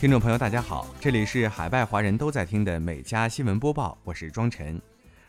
[0.00, 4.80] 听众朋友，大家好，这里是海外华人都在听的每家新闻播报，我是庄晨。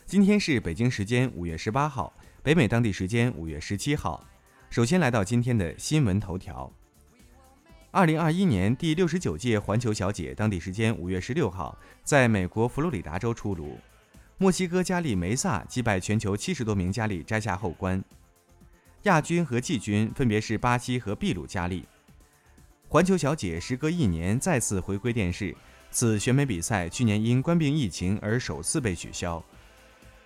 [0.06, 4.24] 今天是北京时间五月十八号，北美当地时间五月十七号。
[4.70, 6.72] 首先来到今天的新闻头条。
[7.90, 13.76] 二零二一年第六十九届环球小姐，当地时间五月十六号，在美国佛罗里达州出炉。
[14.38, 18.04] 墨西哥佳丽梅萨击败全球七十多名佳丽摘下后冠，
[19.04, 21.84] 亚军和季军分别是巴西和秘鲁佳丽。
[22.92, 25.56] 环球小姐时隔一年再次回归电视，
[25.92, 29.44] 此选美比赛去年因冠病疫情而首次被取消。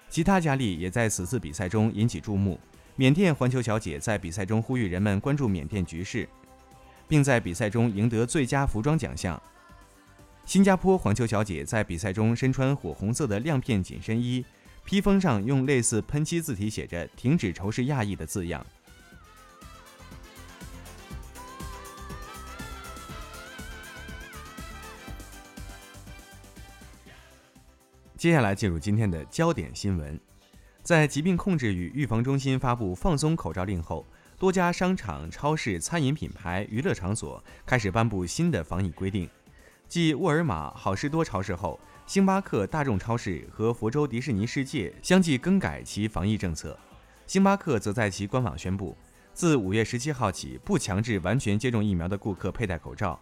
[0.10, 2.58] 其他佳丽也在此次比赛中引起注目。
[2.96, 6.28] 缅甸环球小姐在比赛中呼吁人们关注缅甸局势。
[7.06, 9.40] 并在比赛中赢得最佳服装奖项。
[10.46, 14.44] 新加坡环球小姐在比赛中身穿火红色的亮片紧身衣，
[14.86, 18.66] 披风上用类似喷漆字体写着“停止仇视亚裔”的字样。
[28.24, 30.18] 接下来进入今天的焦点新闻，
[30.82, 34.06] 在疾病控制与预防中心发布放松口罩令后。
[34.40, 39.30] 多家商场、超市、餐饮品牌、娱乐场所开始颁布新的防疫规定。
[39.90, 46.80] 继沃尔玛、好事多超市后，星巴克大众超市和佛州迪士尼世界相继更改其防疫政策。
[47.28, 48.96] 星巴克则在其官网宣布，
[49.34, 53.20] 自五月十七号起不强制完全接种疫苗的顾客佩戴口罩。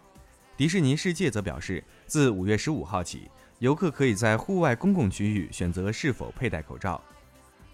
[0.56, 3.28] 迪士尼世界则表示，自五月十五号起，
[3.62, 7.00] 游客可以在户外公共区域选择是否佩戴口罩。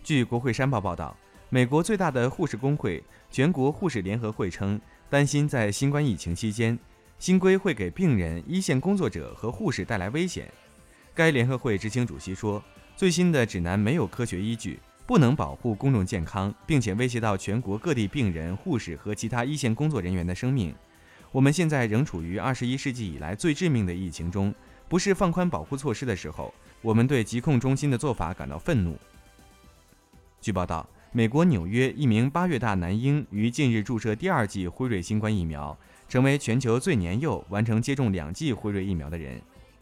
[0.05, 1.17] 据国会山报报道。
[1.49, 4.79] 美国最大的护士工会全国护士联合会称，
[5.09, 6.79] 担心在新冠疫情期间，
[7.19, 10.53] 新规会给病人、一线工作者和护士带来危险。
[11.15, 12.63] 该联合会执行主席说，
[12.95, 20.75] 最新的指南没有科学依据，不能保护公众健康，并且威胁到全国各地病人、护士和其他一线工作人员的生命。
[21.33, 24.55] 我们现在仍处于二十一世纪以来最致命的疫情中，
[24.89, 26.53] 不是放宽保护措施的时候。
[26.81, 28.97] 我们对疾控中心的做法感到愤怒。
[30.41, 30.89] 据报道。
[31.11, 35.75] 美国纽约一名八月大男婴于近日注射第二剂辉瑞新冠疫苗，
[36.07, 39.41] 成为全球最年幼完成接种两剂辉瑞疫苗的人。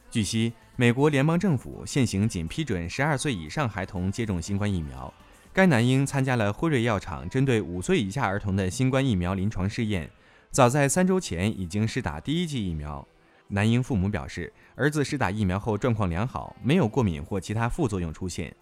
[0.09, 5.13] 据悉，美国联邦政府现行仅批准十二岁以上孩童接种新冠疫苗。
[5.53, 10.09] 该男婴参加了辉瑞药厂针对五岁以下儿童的新冠疫苗临床试验，
[10.53, 13.07] 早在三周前已经试打第一剂疫苗。
[13.49, 18.55] 男婴父母表示，儿子施打疫苗后状况良好，没有过敏或其他副作用出现。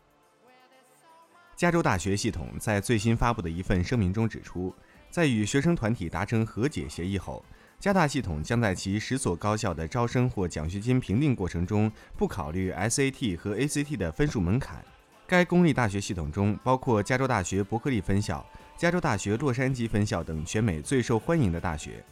[1.57, 4.75] 加州大学系统在最新发布的一份声明中指出，
[5.09, 7.43] 在与学生团体达成和解协议后，
[7.79, 14.85] 加大系统将在其十所高校的招生或奖学金评定过程中不考虑 SAT 和 ACT 的分数门槛。
[15.27, 18.45] 该公立大学系统中包括加州大学伯克利分校、
[18.77, 22.05] 加州大学洛杉矶分校等全美最受欢迎的大学。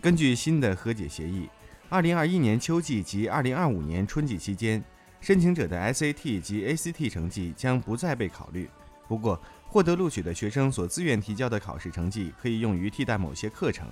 [0.00, 1.48] 根据新的和解协议
[1.90, 4.82] ，2021年秋季及2025年春季期间。
[5.20, 8.70] 申请者的 SAT 及 ACT 成绩将不再被考虑。
[9.08, 13.88] 不过，获得录取的学生所自愿提交的考试成绩可以用于替代某些课程。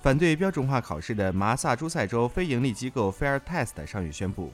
[0.00, 4.50] 反对标准化考试的麻萨诸塞州非营利机构 Fair Test 上月宣布，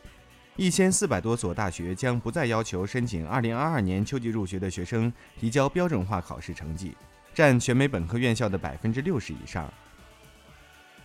[0.57, 6.97] 一千四百多所大学将不再要求申请2022年秋季入学的学生提交标准化考试成绩，
[7.33, 9.73] 占全美本科院校的百分之六十以上。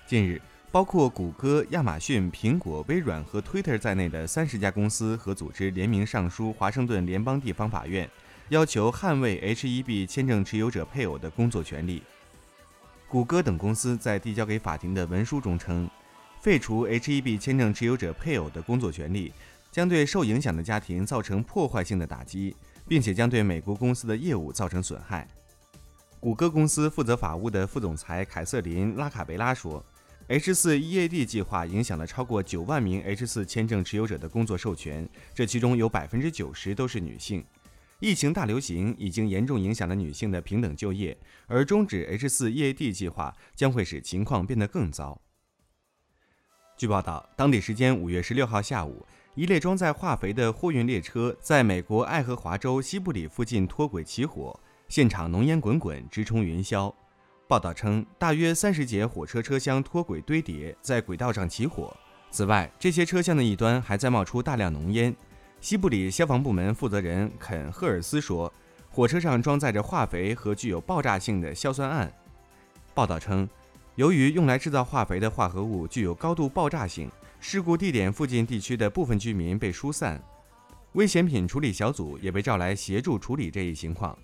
[0.08, 0.42] 近日。
[0.70, 8.08] 包括谷歌、亚马逊、苹果、微软和 Twitter 在内的三十家公司和组织联名上书华盛顿联邦地方法院，
[8.50, 12.04] 要求捍卫 H-1B 签证持有者配偶的工作权利。
[13.08, 15.90] 谷歌等公司在递交给法庭的文书中称，
[16.42, 19.32] 废除 H-1B 签证持有者配偶的工作权利
[19.72, 22.54] 将对受影响的家庭造成破坏性的打击，
[22.88, 25.26] 并且将对美国公司的业务造成损害。
[26.20, 29.84] 谷歌公司负责法务的副总裁凯瑟琳·拉卡贝拉说。
[30.30, 37.46] H4 EAD 计划影响了超过九万名 H4 签证持有者的工作授权，这其中有百分之九十都是女性。
[38.02, 45.22] 疫情大流行已经严重影响了女性的平等就业，而终止 H4 EAD 计划将会使情况变得更糟。
[46.76, 54.60] 据报道，当地时间五月十六号下午，一列装载化肥的货运列车在美国爱荷华州西部里附近脱轨起火，
[54.90, 56.94] 现场浓烟滚滚，直冲云霄。
[57.48, 61.96] 报道称，大约三十节火车车厢脱轨堆叠在轨道上起火。
[62.30, 65.16] 此外，这些车厢的一端还在冒出大量浓烟。
[65.62, 68.52] 西部里消防部门负责人肯·赫尔斯说
[68.92, 72.12] ：“火车上装载着化肥和具有爆炸性的硝酸铵。”
[72.94, 73.48] 报道称，
[73.96, 77.10] 由于用来制造化肥的化合物具有高度爆炸性，
[77.40, 80.22] 事故地点附近地区的部分居民被疏散，
[80.94, 84.18] 危险品处理小组也被召来协助处理这一情况。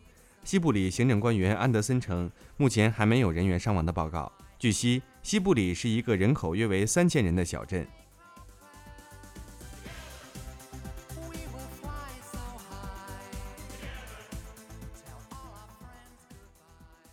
[0.44, 4.30] 西部里行政官员安德森称，目前还没有人员伤亡的报告。
[4.60, 7.88] 据悉，西部里是一个人口约为三千人的小镇。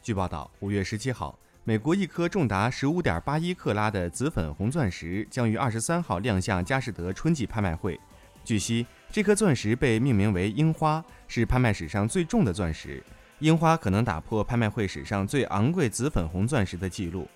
[0.03, 7.99] 据报道，五月十七号，美国一颗重达十五点八一克拉的紫粉红钻石将于二十三号亮相佳士得春季拍卖会。
[8.45, 13.01] 据悉，这颗钻石被命名为“樱花”，是拍卖史上最重的钻石。
[13.41, 17.29] 樱花可能打破拍卖会史上最昂贵紫粉红钻石的记录。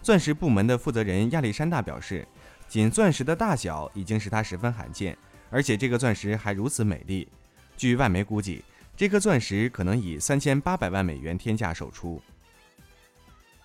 [0.00, 2.26] 钻石部门的负责人亚历山大表示，
[2.68, 5.18] 仅钻石的大小已经使它十分罕见，
[5.50, 7.28] 而且这个钻石还如此美丽。
[7.76, 8.62] 据外媒估计。
[8.96, 12.22] 这颗钻石可能以三千八百万美元天价售出。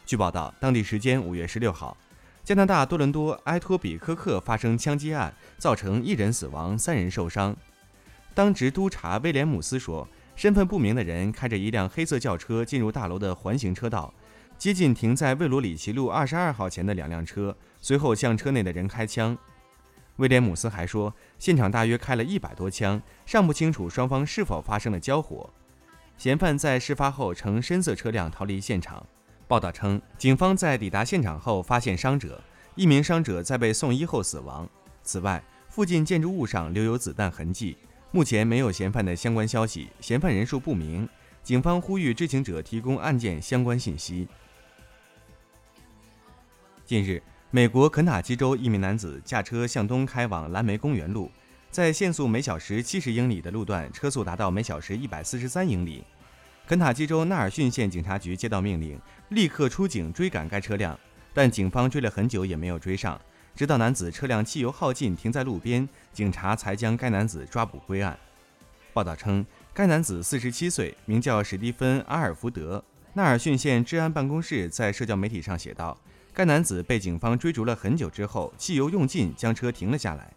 [0.03, 1.95] 据报道，当地时间五月十六号，
[2.44, 7.55] 加拿大多伦多埃托比科克发生枪击案，造成一人死亡、三人受伤。
[8.33, 10.07] 当值督察威廉姆斯说，
[10.39, 14.13] 身份不明的人开着一辆黑色轿车进入大楼的环形车道，
[14.57, 19.38] 接近停在魏罗里奇路二十二号前的两辆车，随后向车内的人开枪。
[20.15, 25.50] 威廉姆斯还说，现场大约开了一百多枪，尚不清楚双方是否发生了交火。
[26.18, 29.06] 嫌犯在事发后乘深色车辆逃离现场。
[29.45, 32.41] 报道称，警方在抵达现场后发现伤者，
[32.75, 34.65] 一名伤者在被送医后死亡。
[35.03, 37.75] 此外，附近建筑物上留有子弹痕迹。
[38.11, 41.07] 目前没有嫌犯的相关消息，嫌犯人数不明。
[41.44, 44.27] 警方呼吁知情者提供案件相关信息。
[46.85, 47.21] 近日。
[47.51, 51.31] 美国肯塔基州一名男子驾车向东开往蓝莓公园路，
[51.71, 56.03] 在限速每小时七十英里的路段，车速达到每小时一百四十三英里。
[56.67, 60.95] 肯塔基州纳尔逊县警察局接到命令，立刻出警追赶该车辆，
[61.33, 63.19] 但警方追了很久也没有追上，
[63.59, 68.17] 直到男子车辆汽油耗尽停在路边，警察才将该男子抓捕归案。
[68.94, 72.81] 报道称，该男子四十七岁，名叫史蒂芬·阿尔福德。
[73.15, 75.97] 纳尔逊县治安办公室在社交媒体上写道。
[76.33, 80.31] 该男子被警方追逐了很久之后，汽油用尽，将车停了下来。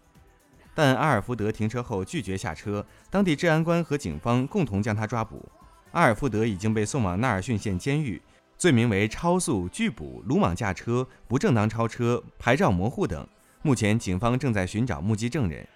[0.75, 5.49] 但阿尔福德停车后拒绝下车，当地治安官和警方共同将他抓捕。
[5.93, 8.21] 阿尔福德已经被送往纳尔逊县监狱，
[8.63, 13.27] 罪名为超速、拒捕、鲁莽驾车、不正当超车、牌照模糊等。
[13.63, 15.67] 目前，警方正在寻找目击证人。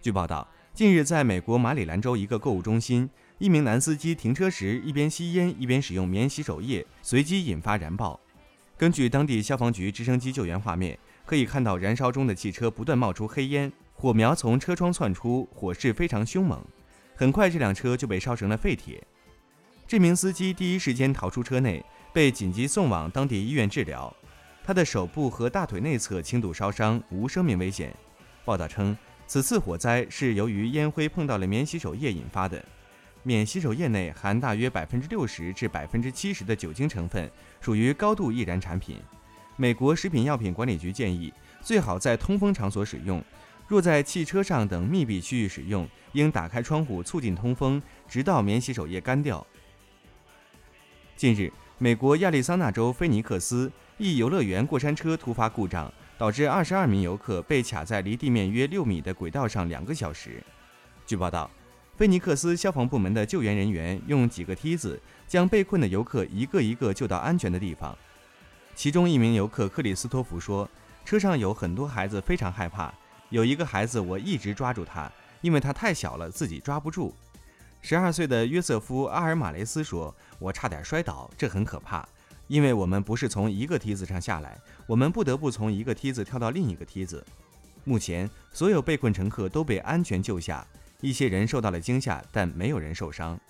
[0.00, 8.20] 据报道，近日在美国马里兰州一个购物中心，一名男司机停车时一边吸烟一边使用免洗手液，随即引发燃爆。
[8.76, 16.64] 根据当地消防局直升机救援画面，可以看到燃烧中的汽车不断冒出黑烟，火苗从车窗窜出，火势非常凶猛。
[17.16, 19.04] 很快，这辆车就被烧成了废铁。
[19.90, 24.14] 这名司机第一时间逃出车内，被紧急送往当地医院治疗。
[24.62, 27.92] 他的手部和大腿内侧轻度烧伤，无生命危险。
[28.44, 28.96] 报道称，
[29.26, 32.64] 此次火灾是由于烟灰碰到了免洗手液引发的。
[33.24, 37.28] 免洗手液内含大约百分之六十至百分之七十的酒精成分，
[37.60, 38.96] 属于高度易燃产品。
[39.56, 43.20] 美国食品药品管理局建议，最好在通风场所使用。
[43.66, 49.44] 若在汽车上等密闭区域使用，应打开窗户促进通风，直到免洗手液干掉。
[51.20, 60.42] 近日，美国亚利桑那州菲尼克斯一游乐园过山车突发故障，导致二十二名游客被卡在离地面约六米的轨道上两个小时。
[61.06, 61.50] 据报道。
[61.94, 64.98] 菲尼克斯消防部门的救援人员用几个梯子
[65.28, 67.94] 将被困的游客一个一个救到安全的地方。
[68.74, 70.66] 其中一名游客克里斯托弗说
[71.04, 72.90] ：“车上有很多孩子，非常害怕。
[73.28, 75.12] 有一个孩子，我一直抓住他，
[75.42, 77.14] 因为他太小了，自己抓不住。”
[77.82, 82.06] 十二岁的约瑟夫·阿尔马雷斯说：“我差点摔倒，这很可怕，
[82.46, 87.24] 因为我们不是从一个梯子上下来，我们不得不从一个梯子跳到另一个梯子。
[87.84, 90.66] 目前，所有被困乘客都被安全救下。”
[91.00, 93.40] 一些人受到了惊吓，但没有人受伤。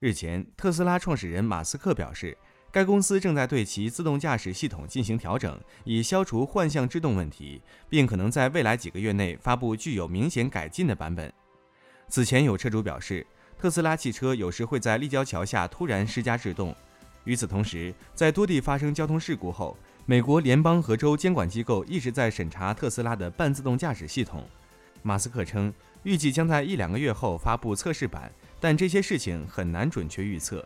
[0.00, 2.36] 日前，特斯拉创始人马斯克表示，
[2.72, 11.32] 该公司正在对其自动驾驶系统进行调整，以消除幻象制动问题，并可能在未来几个月内发布具有明显改进的版本。
[12.08, 13.26] 此前，有车主表示，
[13.58, 16.74] 特斯拉汽车有时会在立交桥下突然施加制动。
[17.24, 24.48] 与此同时，在多地发生交通事故后，美国联邦和州监管机构一直在审查特斯拉的半自动驾驶系统。
[25.02, 25.72] 马斯克称，
[26.04, 30.64] 预计将在一两个月后发布测试版，但这些事情很难准确预测。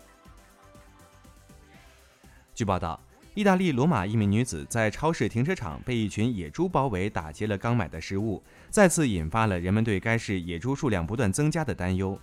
[2.55, 3.01] 据报道，
[3.35, 12.17] 意大利罗马一名女子在超市停车场被一群野猪包围，打劫了刚买的食物，再次引发了人们对该市野猪数量不断增加的担忧。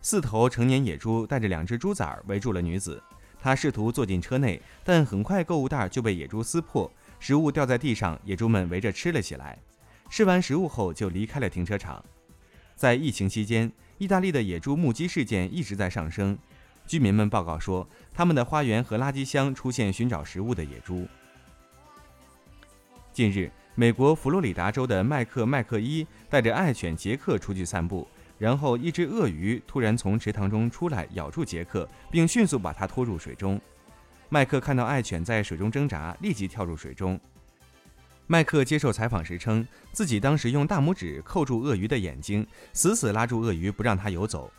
[0.00, 3.02] 四头成年野猪带着两只猪崽儿围住了女子。
[3.38, 6.90] 她试图坐进车内，但很快购物袋就被野猪撕破，
[7.20, 9.58] 食物掉在地上，野猪们围着吃了起来。
[10.08, 12.02] 吃完食物后就离开了停车场。
[12.74, 16.38] 在疫情期间，意大利的野猪目击事件一直在上升。
[16.92, 21.08] 居民们报告说，他们的花园和垃圾箱出现寻找食物的野猪。
[23.14, 28.06] 近日，美国佛罗里达州的麦克麦克伊带着爱犬杰克出去散步，
[28.36, 33.58] 然后一只鳄鱼突然从池塘中出来，咬住杰克，并迅速把他拖入水中。
[34.28, 37.18] 麦克看到爱犬在水中挣扎，立即跳入水中。
[38.26, 44.52] 麦克接受采访时称，自己当时用大拇指扣住鳄鱼的眼睛，死死拉住鳄鱼不让它游走。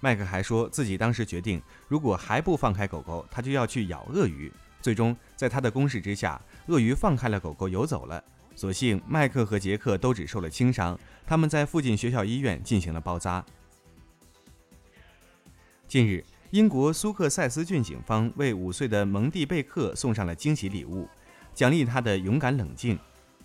[0.00, 4.52] 麦克还说自己当时决定，如果还不放开狗狗，他就要去咬鳄鱼。
[4.82, 8.22] 最终，在他的攻势之下，鳄鱼放开了狗狗游走了。
[8.56, 13.44] 所幸麦克和杰克都只受了轻伤，他们在附近学校医院进行了包扎。
[15.86, 16.24] 近日。
[16.52, 21.08] 英国苏克塞斯郡警方为五岁的蒙蒂贝克送上了惊喜礼物，
[21.54, 22.98] 奖励他的勇敢冷静。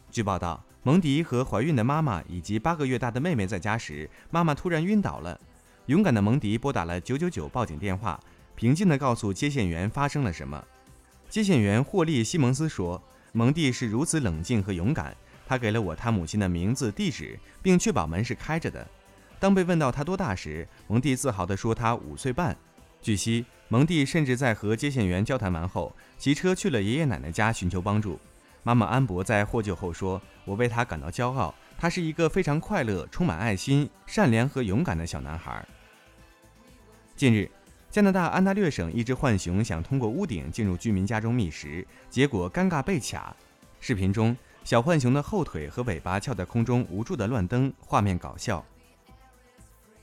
[0.10, 5.40] 据报道，蒙迪和怀孕的妈妈以及八个月大的妹妹在家时，妈妈突然晕倒了。
[5.88, 8.20] 勇敢的蒙迪拨打了九九九报警电话，
[8.56, 10.64] 平静地告诉接线员发生了什么。
[11.30, 13.00] 接线员霍利·西蒙斯说
[13.34, 15.16] ：“蒙蒂是如此冷静和勇敢，
[15.46, 18.88] 他给了我他母亲的名字、地址，并确保门是开着的。”
[19.38, 22.58] 当被问到他多大时，蒙蒂自豪地说：“他五岁半。”
[23.00, 28.20] 据悉，蒙蒂甚至在和接线员交谈完后，骑车去了爷爷奶奶家寻求帮助。
[28.64, 35.64] 妈妈安博在获救后说：“我为他感到骄傲，他是一个非常快乐、充满爱心、善良和勇敢的小男孩。”
[37.16, 37.50] 近日，
[37.90, 43.34] 加拿大安大略省一只浣熊想通过屋顶进入居民家中觅食，结果尴尬被卡。
[43.80, 48.66] 视频中，小浣熊的后腿和尾巴翘在空中，无助地乱蹬，画面搞笑。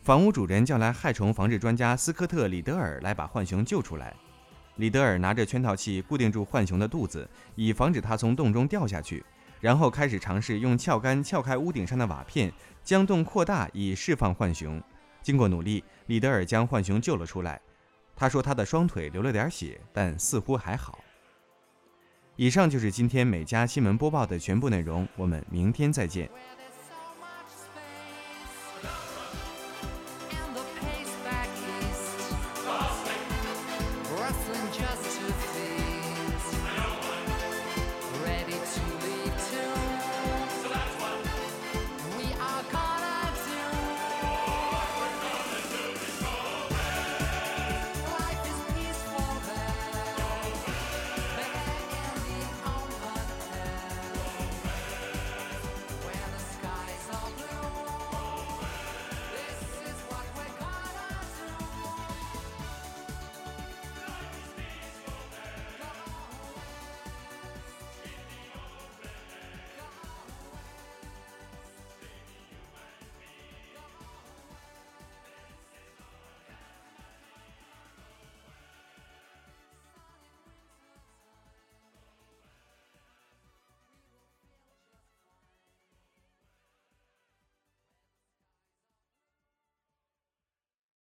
[0.03, 4.15] 房屋主人叫来害虫防治专家斯科特·里德尔来把浣熊救出来。
[4.77, 9.23] 里德尔拿着圈套器固定住浣熊的肚子，以防止它从洞中掉下去，
[9.61, 12.51] 然后开始尝试用撬杆撬开屋顶上的瓦片，
[12.83, 14.83] 将洞扩大以释放浣熊。
[15.23, 17.61] 经过努力，李德尔将浣熊救了出来。
[18.15, 20.99] 他说他的双腿流了点血，但似乎还好。
[22.37, 26.29] 以上就是今天每家新闻播报的全部内容，我们明天再见。